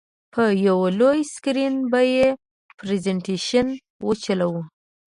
په 0.33 0.43
یو 0.67 0.79
لوی 0.99 1.19
سکرین 1.33 1.75
به 1.91 2.01
یې 2.13 2.27
پرزینټېشن 2.77 3.67
وچلوو. 4.07 4.61